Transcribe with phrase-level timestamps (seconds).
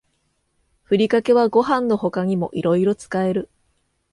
[0.81, 3.51] ふりかけはご飯の他にもいろいろ使える